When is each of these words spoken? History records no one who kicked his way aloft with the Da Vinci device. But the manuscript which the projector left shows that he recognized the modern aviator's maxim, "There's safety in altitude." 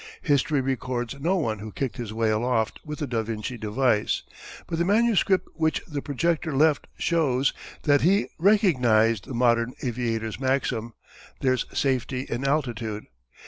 History 0.23 0.61
records 0.61 1.19
no 1.19 1.35
one 1.35 1.59
who 1.59 1.71
kicked 1.71 1.97
his 1.97 2.11
way 2.11 2.31
aloft 2.31 2.79
with 2.83 2.97
the 2.97 3.05
Da 3.05 3.21
Vinci 3.21 3.55
device. 3.55 4.23
But 4.65 4.79
the 4.79 4.83
manuscript 4.83 5.47
which 5.53 5.83
the 5.85 6.01
projector 6.01 6.55
left 6.55 6.87
shows 6.97 7.53
that 7.83 8.01
he 8.01 8.25
recognized 8.39 9.25
the 9.25 9.35
modern 9.35 9.73
aviator's 9.83 10.39
maxim, 10.39 10.95
"There's 11.41 11.67
safety 11.71 12.21
in 12.31 12.45
altitude." 12.45 13.05